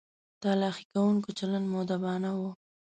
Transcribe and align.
تلاښي 0.41 0.85
کوونکو 0.93 1.29
چلند 1.39 1.65
مؤدبانه 1.73 2.29
و. 2.37 2.41